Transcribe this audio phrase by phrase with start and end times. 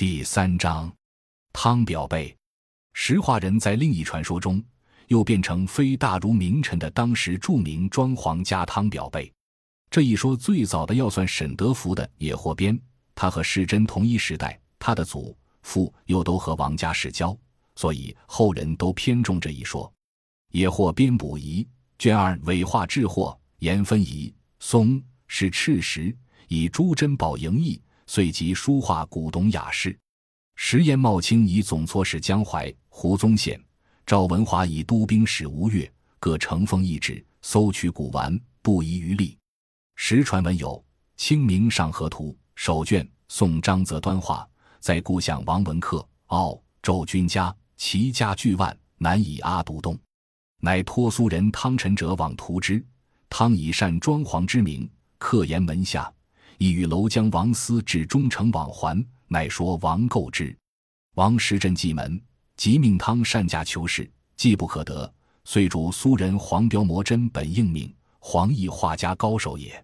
[0.00, 0.90] 第三章，
[1.52, 2.34] 汤表背。
[2.94, 4.64] 石化人在另一传说中，
[5.08, 9.30] 又变成非大儒名臣的当时著名庄皇家汤表背。
[9.90, 12.80] 这一说最早的要算沈德福的野获编，
[13.14, 17.36] 他和世真同一时代，他的祖父又都和王家世交，
[17.76, 19.92] 所以后人都偏重这一说。
[20.52, 26.16] 野获编补遗卷二伪画制货言分仪松是赤石，
[26.48, 27.78] 以朱珍宝营役。
[28.12, 29.96] 遂集书画古董雅士，
[30.56, 33.56] 石岩茂清以总措使江淮、胡宗宪、
[34.04, 39.38] 赵文华以都兵使吴越，各乘风一旨，搜取古玩，不遗余力。
[39.94, 40.70] 实传闻有
[41.16, 44.44] 《清明上河图》手卷，宋张择端画，
[44.80, 49.96] 在故乡王文克、傲周君家，齐家巨万，难以阿独动，
[50.58, 52.84] 乃托苏人汤臣者往图之。
[53.28, 56.12] 汤以善装潢之名，刻言门下。
[56.60, 60.54] 亦与楼江王思至忠诚往还，乃说王购之。
[61.14, 62.20] 王时镇蓟门，
[62.54, 65.10] 即命汤善驾求是，既不可得，
[65.44, 69.82] 遂主苏人黄标摩真本应命，黄亦画家高手也。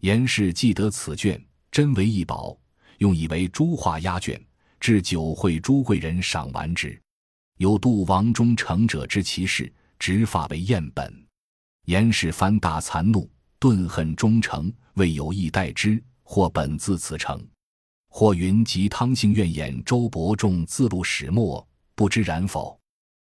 [0.00, 2.58] 严氏既得此卷，真为一宝，
[2.98, 4.44] 用以为朱画压卷，
[4.80, 7.00] 至酒会朱贵人赏玩之。
[7.58, 11.26] 有度王忠诚者知其事，执法为赝本。
[11.84, 16.02] 严氏翻大惭怒，顿恨忠诚，未有意待之。
[16.30, 17.42] 或本自此成，
[18.10, 22.78] 或云及汤姓怨言周伯仲自录始末，不知然否？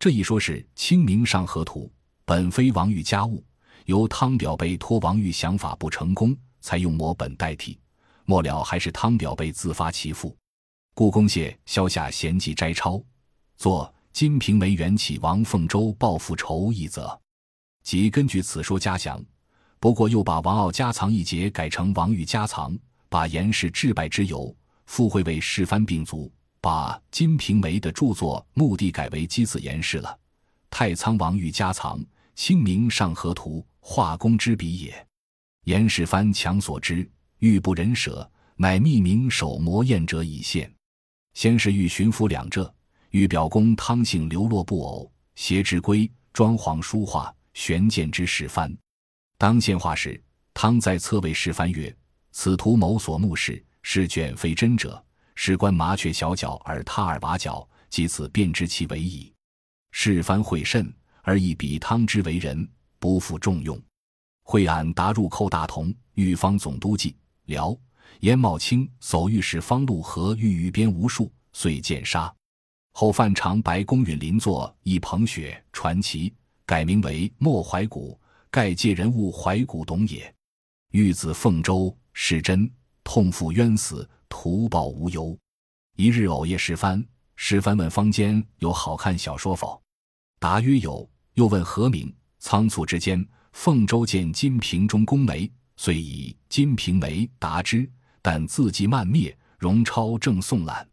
[0.00, 1.86] 这一说是《清明上河图》，
[2.24, 3.44] 本非王玉家务，
[3.84, 7.78] 由汤表被托王玉想法不成功，才用摹本代替。
[8.24, 10.36] 末了还是汤表被自发其父。
[10.92, 13.00] 故宫谢萧下闲记摘抄，
[13.56, 17.16] 作《金瓶梅》缘起王凤洲报复仇一则，
[17.84, 19.24] 即根据此说加详。
[19.80, 22.78] 不过又把王傲家藏一节改成王玉家藏，
[23.08, 30.18] 把严氏致败之由附会为世蕃并卒，把《金瓶梅》的著作目的改为箕子严氏了。
[30.68, 31.98] 太仓王玉家藏，
[32.34, 35.06] 《清明上河图》画工之笔也。
[35.64, 40.70] 严世蕃强所之，欲不忍舍，乃密名手磨砚者以献。
[41.32, 42.70] 先是欲巡抚两浙，
[43.12, 48.76] 欲表公汤姓流落布偶，携之归，装潢书画，悬见之世蕃。
[49.40, 51.96] 当献画时，汤在侧位示范曰
[52.30, 55.02] ：“此图某所目视，是卷非真者。
[55.34, 59.32] 事观麻雀小脚而踏耳瓦角，即此便知其为矣。”
[59.92, 62.68] 示范会甚，而以比汤之为人，
[62.98, 63.80] 不负重用。
[64.42, 67.74] 惠安达入寇大同，御方总督记辽
[68.18, 72.30] 严茂清走御史方禄和御于边无数，遂见杀。
[72.92, 76.30] 后范长白公允邻作一捧雪传奇，
[76.66, 78.20] 改名为莫怀古。
[78.50, 80.34] 盖借人物怀古董也，
[80.90, 82.68] 玉子凤州是真，
[83.04, 85.38] 痛负冤死，图报无忧。
[85.96, 87.04] 一日偶夜时番，
[87.36, 89.80] 时番问坊间有好看小说否？
[90.40, 91.08] 答曰有。
[91.34, 92.12] 又问何名？
[92.40, 97.88] 仓促之间，凤州见《金瓶》中宫梅，遂以《金瓶梅》答之，
[98.20, 99.34] 但字迹漫灭。
[99.58, 100.88] 荣超正诵览，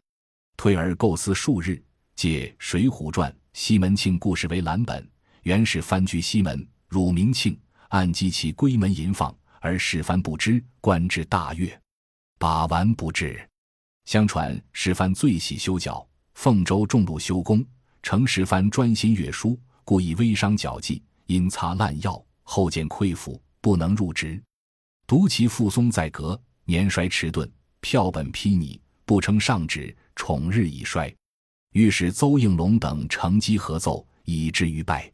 [0.56, 1.82] 退而构思数日，
[2.14, 5.10] 借《水浒传》西门庆故事为蓝本，
[5.42, 6.68] 原是番居西门。
[6.88, 11.78] 汝明庆暗击其闺门淫放，而世蕃不知，官至大悦，
[12.38, 13.46] 把玩不至。
[14.06, 17.64] 相传世蕃最喜修脚，凤州重禄修工，
[18.02, 24.42] 程世蕃专心阅书，故意微伤脚迹，因擦烂药，后见溃腐，不能入职。
[25.06, 27.50] 独其父松在阁，年衰迟钝，
[27.80, 31.14] 票本披靡，不称上旨，宠日已衰。
[31.72, 35.12] 御史邹应龙等乘机合奏，以至于败。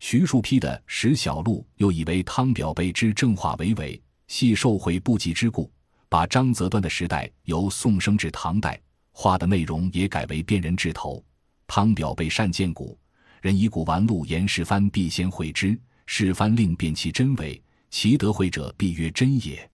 [0.00, 5.70] 徐庶批的《石小录》又以为汤表被之正化为伪，系受贿不及之故，
[6.08, 11.22] 把张择端的时代由宋升至唐代，画的内容也改为辨人治头。
[11.66, 12.98] 汤表被善见古，
[13.42, 17.60] 人以古玩录言世蕃必先会之，世蕃令辨其真伪，
[17.90, 19.68] 其得会者必曰真也。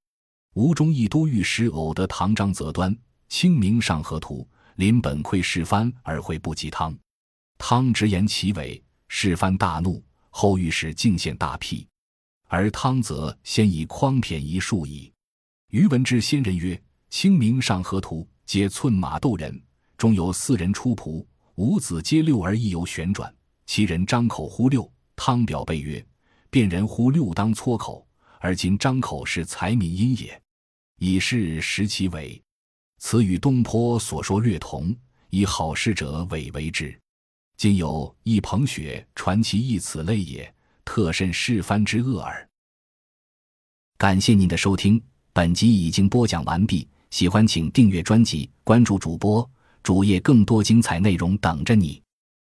[0.55, 2.93] 吴中义都御史偶得唐张择端
[3.29, 6.97] 《清明上河图》，临本窥世蕃而会不及汤，
[7.59, 10.03] 汤直言其伪，世蕃大怒。
[10.37, 11.87] 后御史敬献大批，
[12.49, 15.13] 而汤则先以匡骈一数矣。
[15.71, 16.79] 余闻之先人曰
[17.09, 19.63] ：“清明上河图，皆寸马斗人，
[19.97, 23.33] 中有四人出仆，五子皆六而一游旋转。
[23.65, 26.05] 其人张口呼六，汤表备曰
[26.51, 28.05] ：‘辨人呼六当撮口，
[28.41, 30.43] 而今张口是财民音也，
[30.99, 32.43] 以是识其伪。’
[32.99, 34.93] 此与东坡所说略同，
[35.31, 36.93] 以好事者伪为之。”
[37.57, 40.55] 今有一捧雪传奇一此类也，
[40.85, 42.49] 特甚世蕃之恶耳。
[43.97, 45.03] 感谢您的收听，
[45.33, 46.87] 本集已经播讲完毕。
[47.11, 49.49] 喜欢请订阅专辑，关注主播
[49.85, 52.04] 主页更多精彩内容等着你。